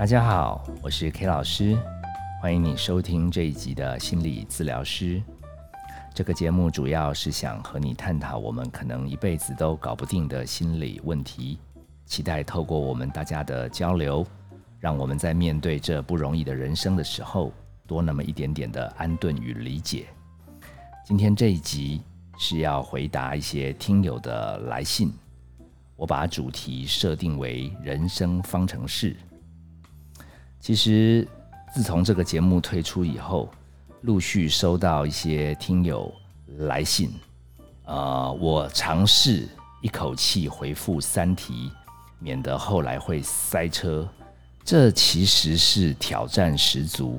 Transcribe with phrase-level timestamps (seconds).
[0.00, 1.76] 大家好，我是 K 老师，
[2.40, 5.22] 欢迎你收听这一集的心理治疗师。
[6.14, 11.58] 这个节目主要是想和你探讨我们可能一辈子都搞不定的心理问题，
[12.06, 14.26] 期待透过我们大家的交流，
[14.78, 17.52] 让我们在面对这不容易的人生的时候，
[17.86, 20.06] 多那么一点点的安顿与理解。
[21.04, 22.00] 今天这一集
[22.38, 25.12] 是要回答一些听友的来信，
[25.94, 29.14] 我把主题设定为人生方程式。
[30.60, 31.26] 其实
[31.74, 33.48] 自从这个节目推出以后，
[34.02, 36.12] 陆续收到一些听友
[36.58, 37.10] 来信，
[37.86, 39.48] 呃，我尝试
[39.80, 41.72] 一口气回复三题，
[42.18, 44.06] 免得后来会塞车。
[44.62, 47.18] 这其实是挑战十足，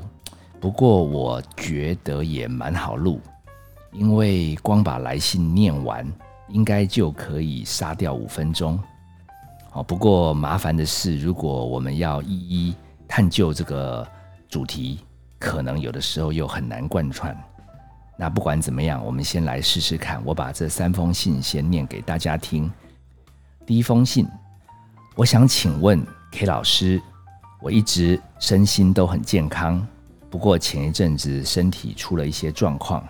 [0.60, 3.20] 不过我觉得也蛮好录，
[3.92, 6.08] 因为光把来信念完，
[6.48, 8.80] 应该就可以杀掉五分钟。
[9.72, 12.76] 好，不过麻烦的是，如果我们要一一
[13.12, 14.08] 探究这个
[14.48, 15.02] 主题。
[15.38, 17.36] 可能有的时候又很难贯穿。
[18.16, 20.22] 那不管怎么样，我们先来试试看。
[20.24, 22.72] 我把这三封信先念给大家听。
[23.66, 24.28] 第一封信，
[25.16, 27.02] 我想请问 K 老师，
[27.60, 29.84] 我一直身心都很健康，
[30.30, 33.04] 不过前一阵子身体出了一些状况。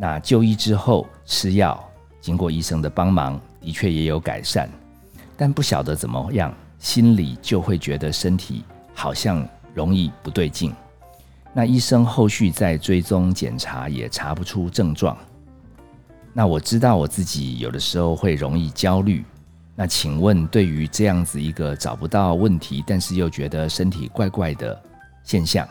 [0.00, 1.78] 那就医之后吃药，
[2.22, 4.66] 经过医生的帮忙，的确也有改善，
[5.36, 8.64] 但不晓得怎么样，心里就会觉得身体
[9.00, 10.74] 好像容易不对劲。
[11.54, 15.16] 那医生后续再追踪检查也查不出症状。
[16.34, 19.24] 那我知道我自己有的时候会容易焦虑。
[19.74, 24.78] 那请问，对于这样子一个找不到问题，但是又觉得身体怪怪的
[25.24, 25.66] 现象，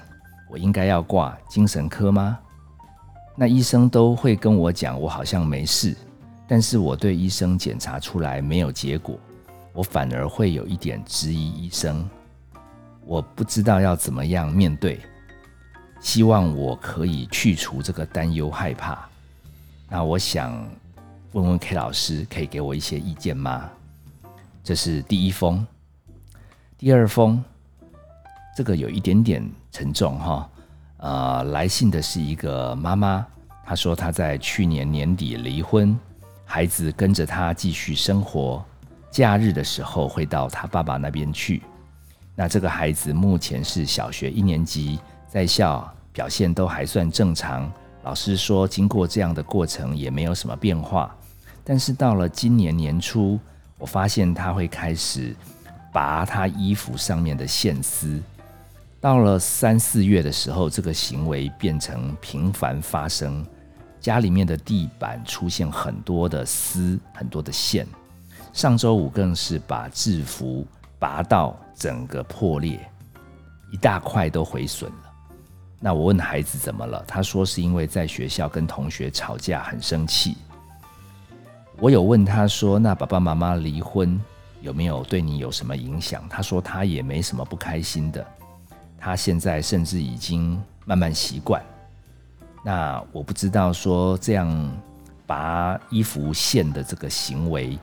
[0.49, 2.39] 我应该要挂精神科吗？
[3.35, 5.95] 那医生都会跟我讲，我好像没事，
[6.47, 9.19] 但是我对医生检查出来没有结果，
[9.71, 12.09] 我反而会有一点质疑医生。
[13.09, 14.99] 我不知道要怎么样面对。
[15.99, 19.09] 希望我可以去除这个担忧害怕。
[19.89, 20.53] 那我想
[21.31, 23.67] 问问 K 老师，可以给我一些意见吗？
[24.63, 25.65] 这是第一封。
[26.77, 27.43] 第二封，
[28.55, 30.49] 这个有一点点沉重哈。
[30.97, 33.25] 呃，来信的是一个妈妈，
[33.65, 35.99] 她说她在去年年底离婚，
[36.45, 38.63] 孩子跟着她继续生活，
[39.09, 41.63] 假日的时候会到她爸爸那边去。
[42.39, 44.97] 那这个孩子目前是小学一年级。
[45.27, 47.69] 在校表现都还算正常，
[48.01, 51.13] 老师说经过这样的过程也没有什么变化。
[51.65, 53.37] 但是到了今年年初，
[53.77, 55.35] 我发现他会开始
[55.91, 58.17] 拔他衣服上面的线丝。
[59.01, 63.45] 到了三四月的时候，这个行为变成频繁发生，
[63.99, 67.85] 家里面的地板出现很多的丝，很多的线。
[68.53, 70.65] 上周五更是把制服
[70.99, 72.79] 拔到整个破裂，
[73.71, 75.11] 一大块都毁损了。
[75.79, 77.01] 那我问孩子怎么了？
[77.07, 80.35] 他说是因为在学校跟同学吵架，很生气。
[81.79, 84.19] 我有问他说：“那爸爸妈妈离婚
[84.59, 88.27] 有没有对你有什么影响？”他说他也没什么不开心的。
[88.97, 91.63] 他现在甚至已经慢慢习惯。
[92.65, 94.69] 那我不知道说这样
[95.25, 97.79] 拔衣服线的这个行为，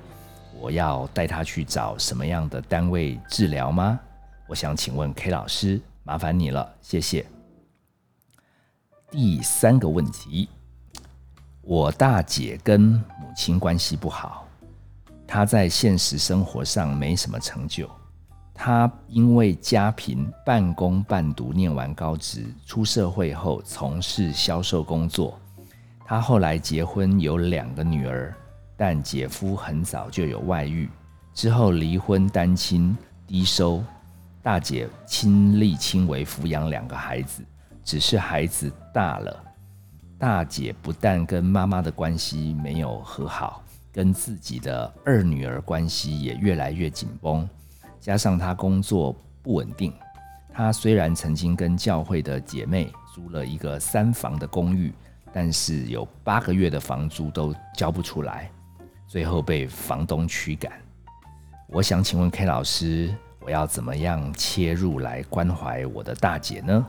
[0.67, 4.01] 我要带他去找什么样的单位治疗吗？
[4.49, 7.25] 我想请问 K 老师，麻烦你了，谢谢。
[9.09, 10.49] 第三个问题，
[11.63, 14.45] 我大姐跟母亲关系不好，
[15.25, 17.89] 她在现实生活上没什么成就。
[18.53, 25.39] 她因为家贫，半工半读，念完高职，出社会后从事销售工作。
[26.05, 28.35] 她后来结婚，有两个女儿，
[28.77, 30.89] 但姐夫很早就有外遇，
[31.33, 33.83] 之后离婚，单亲，低收，
[34.43, 37.43] 大姐亲力亲为抚养两个孩子。
[37.83, 39.45] 只是孩子大了，
[40.19, 47.49] 大姐不但跟妈妈的关系没有和好，跟自己的二女儿关系也越来越紧绷。
[48.01, 49.93] 加上她工作不稳定，
[50.53, 54.93] 她虽然曾经跟教会的姐妹租了一个三房的公寓，
[55.33, 58.51] 但是有八个月的房租都交不出来，
[59.07, 60.73] 最后被房东驱赶。
[61.69, 66.87] 我想请问 K 老师，我要怎么样切入来关怀我的大姐呢？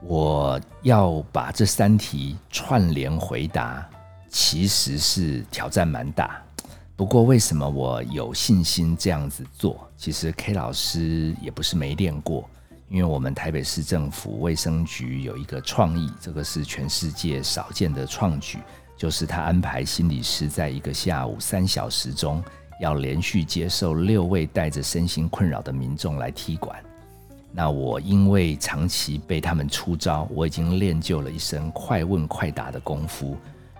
[0.00, 3.88] 我要把这三题串联回答，
[4.28, 6.40] 其实是挑战蛮大。
[6.94, 9.88] 不过，为什么我有信心这样子做？
[9.96, 12.48] 其实 K 老师也不是没练过，
[12.88, 18.58] 因为我们台北市政府卫生局有一个创意，这个是全世界少见的创举，
[18.98, 22.42] 就是他安排心理师在一个下午三小时中，
[22.80, 26.76] 要连续接受六位带着身心困扰的民众来踢馆。
[27.52, 33.36] 那我因为长期被他们出招，我已经练就了一身快问快答的功夫。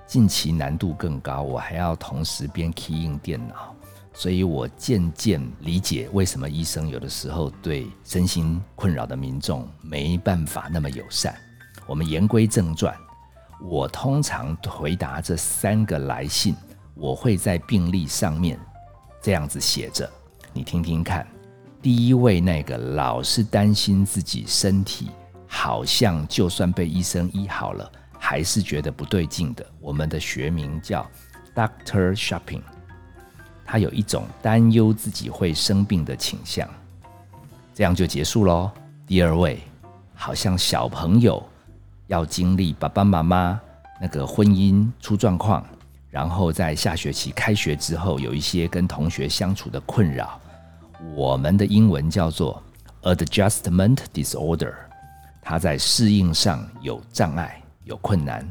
[0.06, 3.74] 近期难度更高，我还要同时边 key in 电脑，
[4.14, 11.34] 所以我渐渐理解为什么医生有的时候对身心困扰的民众没办法那么友善。
[11.86, 12.96] 我们言归正传，
[13.60, 16.55] 我通常回答这三个来信，
[16.94, 18.58] 我会在病历上面
[19.20, 20.08] 这样子写着，
[20.52, 21.26] 你听听看。
[21.82, 25.10] 第一位那个老是担心自己身体
[25.46, 29.64] 好像就算被医生医好了，还是觉得不对劲的。
[29.81, 31.08] 我们的学名叫
[31.54, 32.62] Doctor Shopping，
[33.64, 36.69] 他有一种担忧自己会生病的倾向。
[37.75, 38.70] 这样就结束喽。
[39.06, 39.61] 第二位
[40.14, 41.40] 好像小朋友
[42.08, 43.60] 要经历爸爸妈妈
[44.00, 45.64] 那个婚姻出状况，
[46.10, 50.40] 然后在下学期开学之后有一些跟同学相处的困扰。
[51.14, 52.60] 我们的英文叫做
[53.02, 54.75] adjustment disorder，
[55.40, 58.46] 他在适应上有障碍、有困难。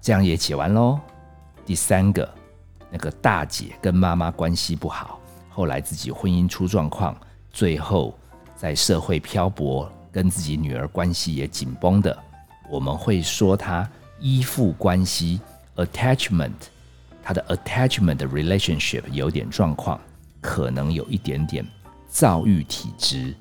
[0.00, 1.00] 这样也写完喽。
[1.64, 2.28] 第三个，
[2.90, 7.16] 那个大姐跟妈妈关系不好，后来自己婚姻出状况，
[7.50, 8.18] 最后
[8.56, 12.16] 在社会漂泊，跟自己女儿关系也紧绷的，
[12.70, 13.88] 我们会说她
[14.20, 15.40] 依附关系
[15.76, 16.52] attachment，
[17.22, 20.00] 她的 attachment 的 relationship 有点状况。
[20.40, 21.66] 可能有一点点
[22.08, 23.34] 躁郁体质，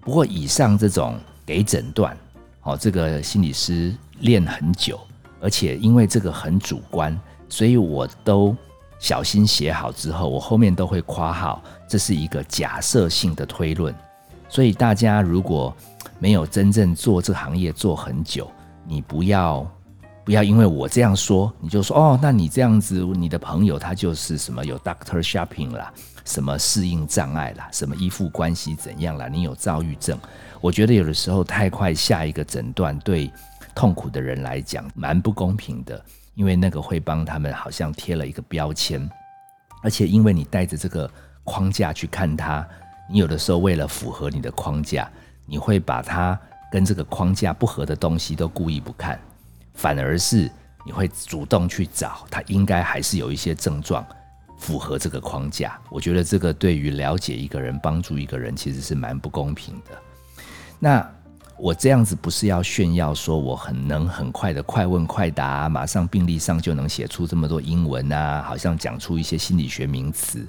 [0.00, 2.16] 不过以上这种给诊断，
[2.62, 5.00] 哦，这个心理师练很久，
[5.40, 7.18] 而且因为这个很主观，
[7.48, 8.56] 所以我都
[9.00, 13.92] 小心写好之后，我后面都会夸号，这是一个假设性的推论。
[14.48, 15.76] 所以大家如果
[16.20, 18.48] 没有真正做这行业做很久，
[18.88, 19.70] 你不要
[20.24, 25.92] 不要因为我这样说，你就说哦，那你这样子，你的朋友他就是什么有 doctor shopping 啦。
[26.24, 29.28] 什么适应障碍啦，什么依附关系怎样啦？
[29.28, 30.18] 你有躁郁症，
[30.60, 33.32] 我觉得有的时候太快下一个诊断，对
[33.74, 36.04] 痛苦的人来讲蛮不公平的，
[36.34, 39.08] 因为那个会帮他们好像贴了一个标签，
[39.82, 41.10] 而且因为你带着这个
[41.44, 42.66] 框架去看他，
[43.10, 45.10] 你有的时候为了符合你的框架，
[45.46, 46.38] 你会把他
[46.70, 49.18] 跟这个框架不合的东西都故意不看，
[49.74, 50.50] 反而是
[50.84, 54.06] 你会主动去找他，应该还是有一些症状。
[54.60, 59.96] 符合这个框架，我觉得这个对于了解一个人、帮助一个人，其实是蛮不公平的。
[60.80, 61.08] 那
[61.56, 70.44] 我这样子不是要炫耀说我很能很快的快问快答，马上病历上就能写出这么多英文啊，好像讲出一些心理学名词。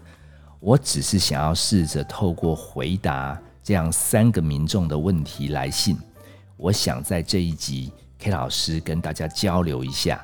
[0.60, 5.96] 我只是想要试着透过回答这样三个民众的问题来信，
[6.62, 7.90] 我想在这一集
[8.20, 10.22] K 老师跟大家交流一下。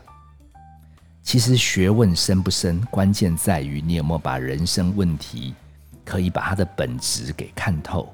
[1.24, 5.56] 其实学问深不深，关键在于你有没有把人生问题
[6.04, 8.14] 可以把它的本质给看透。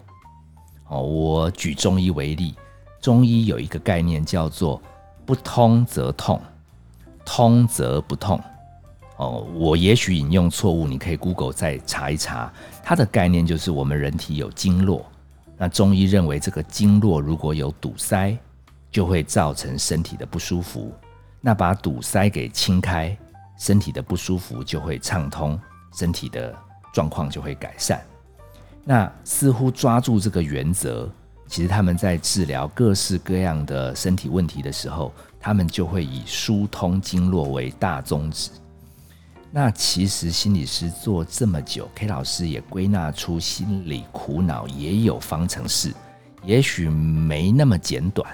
[0.88, 2.54] 哦，我举中医为例，
[3.02, 4.80] 中医有一个概念叫做
[5.26, 6.40] “不通则痛，
[7.26, 8.40] 通则不痛”。
[9.18, 12.54] 哦，我也许引用错误，你可以 Google 再查一查。
[12.84, 15.11] 它的概念就是我们人体有经络，
[15.62, 18.36] 那中医认为这个经络如果有堵塞，
[18.90, 20.92] 就会造成身体的不舒服。
[21.40, 23.16] 那把堵塞给清开，
[23.60, 25.60] 身体的不舒服就会畅通，
[25.94, 26.52] 身体的
[26.92, 28.02] 状况就会改善。
[28.84, 31.08] 那似乎抓住这个原则，
[31.46, 38.50] 其实他们在治疗各式各样的身体问题的时候，他们就会以疏通经络为大宗旨。
[39.52, 45.94] 那其实心理师做这么久，K 老师也归纳出心理苦恼也有方程式，
[46.44, 48.30] 也许没那么简短。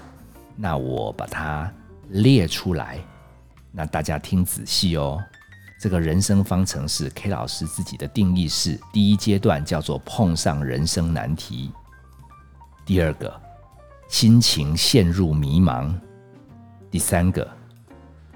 [0.56, 1.72] 那我把它。
[2.10, 3.00] 列出来，
[3.70, 5.22] 那大家听仔细哦。
[5.78, 11.70] 这个人生方程式，K 老师自己的定义是：第一阶段叫做碰上人生难题；
[12.86, 13.42] 第二个，
[14.08, 15.94] 心情陷入迷茫；
[16.90, 17.46] 第三个，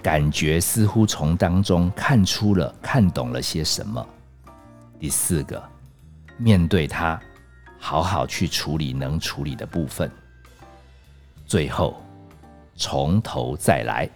[0.01, 4.05] 感觉似乎从当中看出了、看懂了些什么；
[4.99, 5.61] 第四个，
[6.37, 7.19] 面对它，
[7.79, 10.09] 好好去处理能处理的部分；
[11.45, 11.95] 最后。
[12.77, 14.09] 从头再来，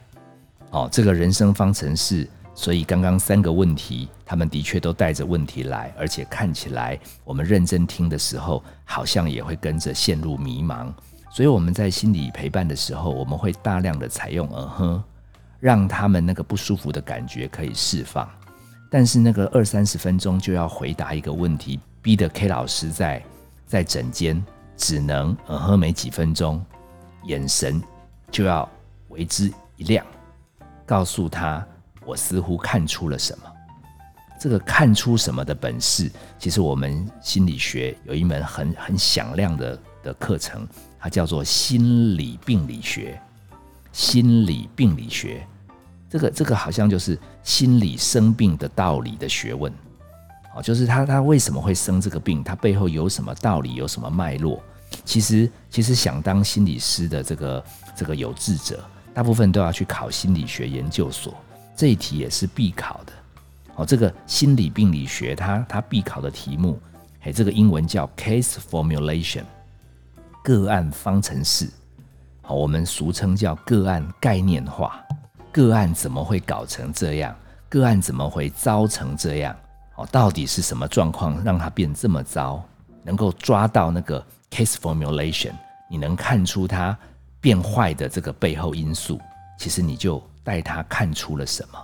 [0.72, 10.92] 哦，这个人生方程式，所以刚刚三个问题，他们的确都带着问题来，而且看起来我们认真听的时候，好像也会跟着陷入迷茫。
[11.30, 15.04] 所以我们在心理陪伴的时候，我们会大量的采用嗯哼，
[15.60, 18.30] 让他们那个不舒服的感觉可以释放。
[18.90, 23.24] 但是那个二三十分钟就要回答一个问题，逼得 K 老师在
[23.66, 24.44] 在诊间
[24.78, 26.64] 只能嗯哼没几分钟，
[27.26, 27.82] 眼神。
[28.32, 28.70] 就要
[29.10, 30.06] 为之一亮，
[30.86, 31.66] 告诉他
[32.06, 33.46] 我似乎看出了什么。
[34.38, 40.68] 这个看出什么的本事，其实我们心理学有一门很很响亮的的课程，
[41.00, 43.18] 它叫做心理病理学。
[43.96, 45.48] 心理病理学，
[46.10, 49.72] 这个这个好像就是心理生病的道理的学问。
[50.54, 52.44] 哦，就是他他为什么会生这个病？
[52.44, 53.76] 他背后有什么道理？
[53.76, 54.62] 有什么脉络？
[55.06, 57.64] 其实其实想当心理师的这个
[57.96, 58.84] 这个有志者，
[59.14, 61.34] 大部分都要去考心理学研究所。
[61.74, 63.14] 这一题也是必考的。
[63.78, 66.78] 哦，这个心理病理学，它它必考的题目，
[67.22, 69.44] 哎，这个英文叫 case formulation，
[70.44, 71.70] 个案方程式。
[72.48, 75.04] 好，我们俗称叫个案概念化。
[75.52, 77.36] 个案怎么会搞成这样？
[77.68, 79.56] 个案怎么会糟成这样？
[79.96, 82.64] 哦，到底是什么状况让它变这么糟？
[83.02, 85.54] 能够抓到那个 case formulation，
[85.90, 86.96] 你能看出它
[87.42, 89.20] 变坏的这个背后因素，
[89.58, 91.84] 其实你就带他看出了什么。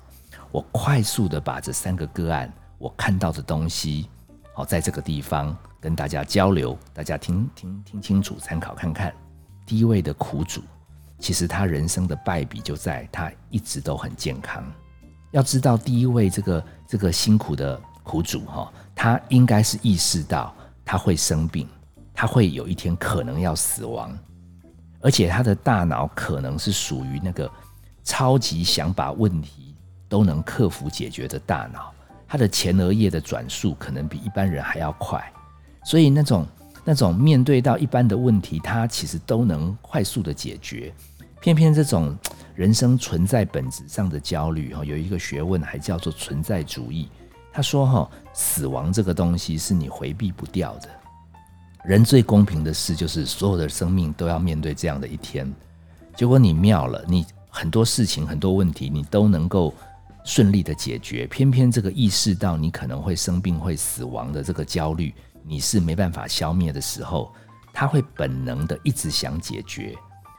[0.51, 4.07] 我快速的把这三个个案我看到的东西，
[4.53, 9.11] 好，在这个地方跟大家交流，大家听听听清楚，参考看看。
[9.65, 10.61] 第一位的苦主，
[11.17, 14.63] 其实他人生的败笔就在他一直都很健康。
[15.31, 20.53] 要知道，第一位这个这个辛苦的苦主哈，他应该是意识到
[20.83, 21.67] 他会生病，
[22.13, 24.17] 他会有一天可能要死亡，
[24.99, 27.49] 而且他的大脑可能是属于那个
[28.03, 29.73] 超级想把问题
[30.09, 31.93] 都能克服解决的大脑，
[32.27, 35.31] 他的前额叶的转速可能比一般人还要快，
[35.85, 36.45] 所以那种。
[36.83, 40.93] 那种面对到一般的问题，他其实都能快速的解决。
[41.39, 42.15] 偏偏这种
[42.53, 47.09] 人生存在本质上的焦虑，哈，有一个学问还叫做存在主义。
[47.51, 50.89] 他说，哈，死亡这个东西是你回避不掉的。
[51.83, 55.51] 人最公平的事就是所有的生命都要面对这样的一天。
[56.15, 59.73] 结果你妙了，你很多事情、很多问题你都能够
[60.23, 61.25] 顺利的解决。
[61.25, 65.11] 偏偏这个意识到你可能会生病、会死亡的这个焦虑。
[65.43, 67.33] 你是没办法消灭的时候，
[67.73, 69.95] 他会本能的一直想解决。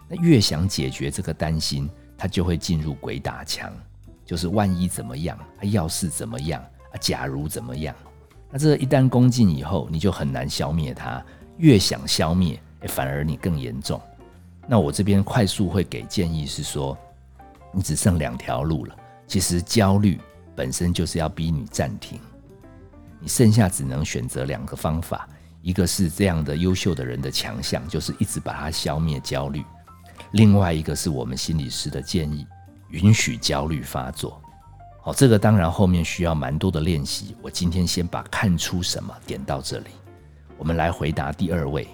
[0.09, 3.73] 那越想解决这个担心，他就会进入鬼打墙，
[4.25, 7.95] 就是万一怎么样，要是怎么样，啊，假如怎么样。
[8.51, 11.23] 那这一旦攻进以后，你就很难消灭它。
[11.59, 14.01] 越想消灭，反而你更严重。
[14.67, 16.97] 那我这边快速会给建议是说，
[17.73, 18.97] 你只剩两条路了。
[19.27, 20.21] 其实焦虑
[20.55, 22.21] 本身就是要逼你暂停。
[23.23, 25.29] 你剩下只能选择两个方法，
[25.61, 29.63] 一个是这样的优秀的人的强项，就是一直把它消灭焦虑；
[30.33, 32.45] 另外一个是我们心理师的建议，
[32.89, 34.43] 允许焦虑发作。
[35.01, 37.37] 好，这个当然后面需要蛮多的练习。
[37.41, 39.91] 我今天先把看出什么点到这里，
[40.59, 41.87] 我们来回答第二位。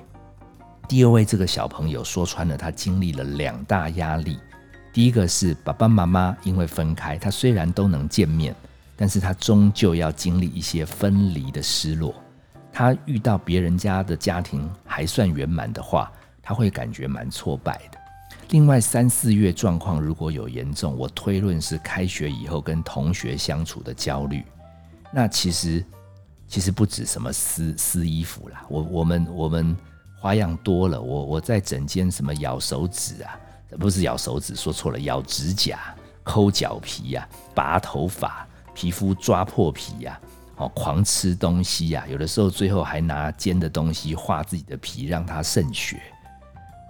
[0.88, 4.38] 第二位这个小朋友说穿了，他经历了两大压力。
[4.94, 8.56] 第一个是爸爸妈妈因为分开，他虽然都能见面。
[9.00, 12.12] 但是他终究要经历一些分离的失落。
[12.72, 16.12] 他遇到别人家的家庭还算圆满的话，
[16.42, 17.98] 他会感觉蛮挫败的。
[18.50, 24.42] 另外三四月状况如果有严重，我推论是开学以后跟同学相处的焦虑。
[25.12, 25.84] 那其实
[26.48, 29.76] 其实不止什么撕撕衣服啦，我我们我们
[30.18, 31.00] 花样多了。
[31.00, 33.38] 我我在整间什么咬手指啊，
[33.78, 35.78] 不是咬手指，说错了，咬指甲、
[36.24, 38.47] 抠脚皮呀、拔头发。
[38.78, 40.20] 皮肤抓破皮呀，
[40.54, 46.00] 哦，狂吃东西呀，有的时候最后还拿尖的东西划自己的皮，让它渗血。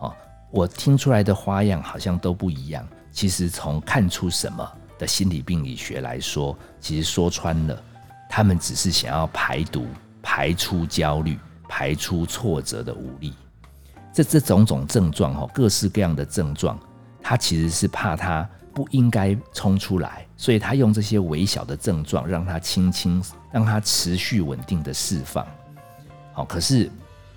[0.02, 0.14] 哦，
[0.50, 2.87] 我听出来的花样好像都不一样。
[3.11, 7.83] 其实从看出什么的心理病理学来说，其实说穿了，
[8.28, 9.87] 他们只是想要排毒、
[10.23, 11.38] 排出焦虑、
[11.71, 13.33] 排出挫折的无力。
[14.12, 16.78] 这这种种症状，哈，各式各样的症状，
[17.23, 18.47] 他其实是怕他。
[18.75, 23.21] 不应该冲出来，所以他用这些微小的症状，让他轻轻，
[23.52, 25.45] 让他持续稳定的释放。
[26.33, 26.88] 好，可是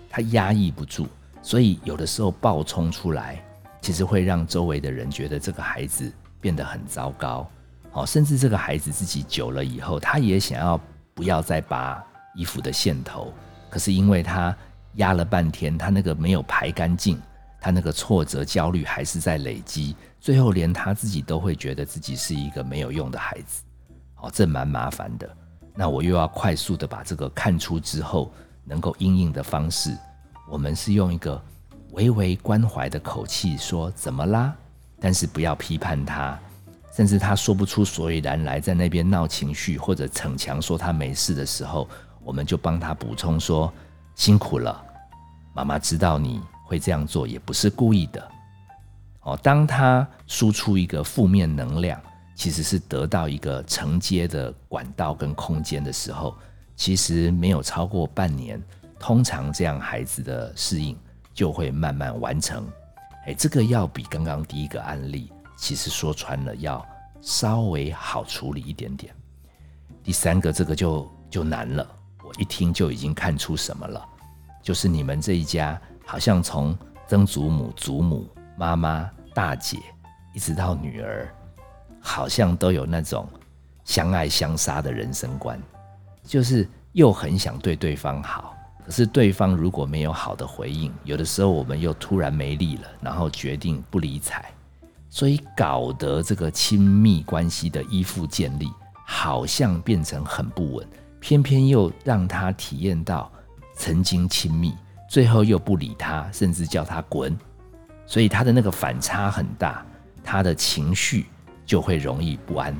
[0.08, 1.08] 他压抑不住，
[1.42, 3.44] 所以有的时候暴冲出来，
[3.82, 7.50] 其实会让周围的人觉得这个孩子变得很糟糕。
[7.92, 10.80] 好，甚至这个孩子自己久了以后，他也想要
[11.16, 12.02] 不要再拔
[12.36, 13.34] 衣服的线头，
[13.68, 14.56] 可是因为他
[14.98, 17.20] 压了半天，他那个没有排干净。
[17.62, 23.62] 他那个挫折、焦虑还是在累积，最后连他自己都会觉得自己是一个没有用的孩子，
[24.16, 25.30] 哦，这蛮麻烦的。
[25.76, 28.34] 那我又要快速的把这个看出之后，
[28.66, 29.96] 能够应应的方式，
[30.50, 31.40] 我们是用一个
[31.92, 34.52] 微微关怀的口气说：“怎么啦？”
[35.00, 36.38] 但是不要批判他，
[36.96, 41.88] 甚至他说不出所以然来，在那边闹情绪或者逞强说他没事的时候，
[42.24, 43.72] 我们就帮他补充说
[44.16, 44.84] ：“辛苦了，
[45.54, 46.42] 妈妈知道你。”
[46.72, 48.32] 会这样做也不是故意的，
[49.24, 49.38] 哦。
[49.44, 52.02] 当他输出一个负面能量，
[52.34, 56.34] 其实是得到一个承接的管道跟空间的时候，
[56.78, 58.58] 其实没有超过半年，
[58.98, 60.98] 通常这样孩子的适应
[61.34, 62.66] 就会慢慢完成。
[63.26, 66.84] 哎，这个要比刚刚第一个案例，其实说穿了要
[67.20, 69.14] 稍微好处理一点点。
[70.02, 71.86] 第三个这个就就难了，
[72.24, 74.02] 我一听就已经看出什么了，
[74.64, 75.80] 就是你们这一家
[76.12, 76.78] 好像从
[77.08, 78.28] 曾祖母、祖母、
[78.58, 79.78] 妈妈、大姐，
[80.34, 81.34] 一直到女儿，
[82.02, 83.26] 好像都有那种
[83.86, 85.58] 相爱相杀的人生观，
[86.26, 88.54] 就是又很想对对方好，
[88.86, 94.44] 可是对方如果没有好的回应，有的时候我们又突然没力了，然后决定不理睬，
[95.08, 98.70] 所以搞得这个亲密关系的依附建立。
[99.06, 100.86] 好像变成很不稳，
[101.22, 103.32] 偏偏又让他体验到
[103.76, 104.74] 曾经亲密，
[105.12, 107.38] 最后又不理他，甚至叫他滚，
[108.06, 109.86] 所以他的那个反差很大，
[110.24, 111.26] 他的情绪
[111.66, 112.74] 就会容易不安。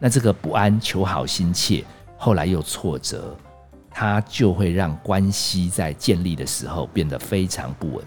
[0.00, 1.84] 那这个不安、求好心切，
[2.18, 3.36] 后来又挫折，
[3.88, 8.04] 他就会让关系在建立的时候变得非常不稳。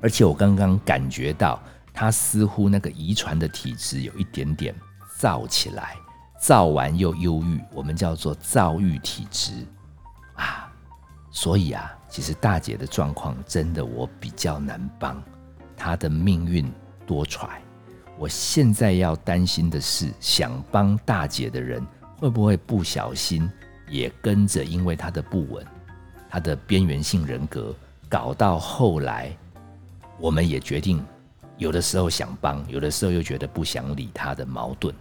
[0.00, 1.62] 而且我刚刚感觉到，
[1.92, 4.74] 他似乎那个遗传的体质有一点点
[5.18, 5.96] 燥起来。
[6.40, 9.52] 躁完又忧郁，我们叫做躁郁体质
[10.36, 10.72] 啊。
[11.30, 15.22] 所以啊，其实大姐的状况真的我比较难帮，
[15.76, 16.66] 她的命运
[17.06, 17.46] 多舛。
[18.16, 21.86] 我现在要担心的是，想帮大姐的人
[22.18, 23.46] 会不会不小心
[23.90, 25.62] 也跟着，因为她的不稳，
[26.30, 27.74] 她的边缘性人格，
[28.08, 29.36] 搞到后来，
[30.18, 31.04] 我们也决定
[31.58, 34.94] 有的时候想帮，有的时候又觉得不想理她的矛盾。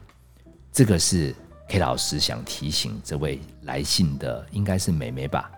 [0.69, 1.33] 这个是
[1.69, 5.49] K 老师想提醒这位来信的，应该是美眉吧？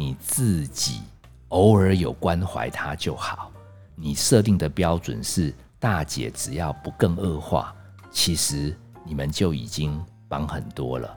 [0.00, 1.02] 你自己
[1.48, 3.52] 偶尔有关怀她就好。
[3.94, 7.74] 你设定的标准是大姐只要不更恶化，
[8.10, 11.14] 其实你们就已经帮很多了。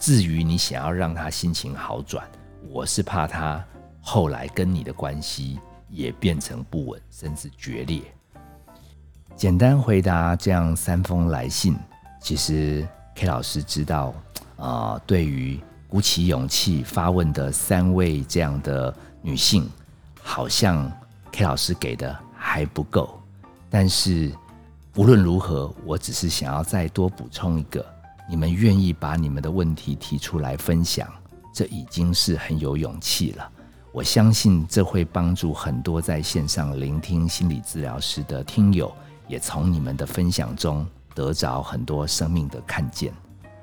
[0.00, 2.28] 至于你想要让她心情好转，
[2.68, 3.64] 我是怕她
[4.00, 8.02] 后来跟你的关系也变成不稳，甚至决裂。
[9.36, 11.76] 简单回答这样三封来信。
[12.20, 14.12] 其实 K 老师知道，
[14.56, 19.68] 啊，对于鼓起勇气发问的三位这样的女性，
[20.22, 20.90] 好像
[21.32, 23.18] K 老师给的还不够。
[23.70, 24.30] 但是
[24.94, 27.84] 无论如何，我只是想要再多补充一个：
[28.28, 31.08] 你们愿意把你们的问题提出来分享，
[31.52, 33.50] 这已经是很有勇气了。
[33.90, 38.92] 我相信这会帮助很多在线上聆听心理治疗师的听友，
[39.26, 40.86] 也从你们的分享中。
[41.14, 43.12] 得着很多生命的看见，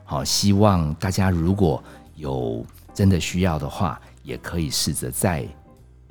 [0.04, 1.82] 好，希望大家如果
[2.16, 5.46] 有真的需要的话，也可以试着再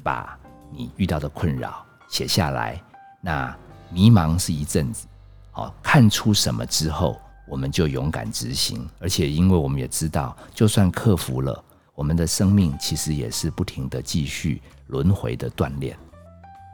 [0.02, 0.38] 把
[0.70, 2.80] 你遇到的困扰写下来。
[3.20, 3.56] 那
[3.90, 5.06] 迷茫是一阵子，
[5.50, 8.88] 好，看出什么之后，我们就勇敢执行。
[9.00, 11.64] 而且，因为我们也知道，就算克服了，
[11.94, 15.96] 我们的生命其实也是不停的继续轮回的锻炼。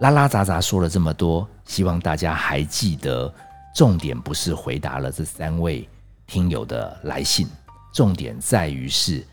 [0.01, 3.33] 拉拉杂杂说了这么多，希望大家还记得。
[3.73, 5.88] 重点不是回答了这三位
[6.27, 7.47] 听友的来信，
[7.92, 9.26] 重点在于是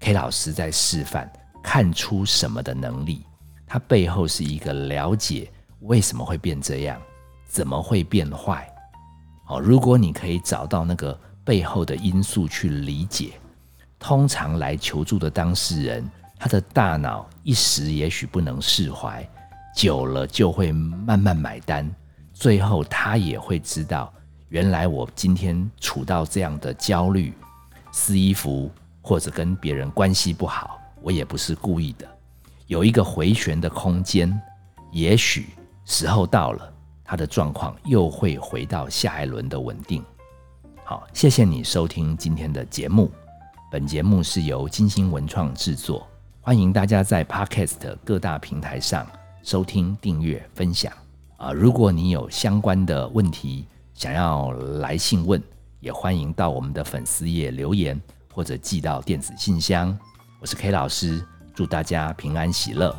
[0.00, 1.30] K 老师在示范
[1.62, 3.24] 看出什么的能力。
[3.66, 7.00] 他背后是一个了解为什么会变这样，
[7.46, 8.66] 怎么会变坏。
[9.46, 13.32] 哦，如果你可以找到那个背后的因素去理解，
[13.98, 19.28] 通常来求助的当事人，他的大脑一时也许不能释怀，
[19.74, 21.88] 久了就会慢慢买单。
[22.32, 24.12] 最后，他也会知道，
[24.48, 27.34] 原来我今天处到这样的焦虑、
[28.00, 28.70] 撕衣服
[29.02, 32.08] 或者跟别人关系不好，我也不是故意的，
[32.68, 34.40] 有一个回旋的空间，
[34.92, 35.48] 也许
[35.84, 40.02] 时候到了，他的状况又会回到下一轮的稳定。
[40.84, 43.10] 好，谢谢你收听今天的节目，
[43.68, 46.06] 本节目是由金星文创制作，
[46.40, 49.04] 欢迎大家在 Podcast 各大平台上
[49.42, 50.92] 收听、订阅、分享。
[51.36, 55.42] 啊，如果你有相关的问题想要来信问，
[55.80, 58.00] 也欢迎到我们的粉丝页留言，
[58.32, 59.96] 或者寄到电子信箱。
[60.40, 62.94] 我是 K 老师，祝大家平安喜乐。